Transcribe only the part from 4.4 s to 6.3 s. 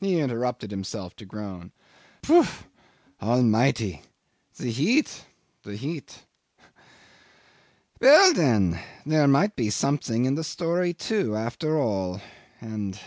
The heat! The heat!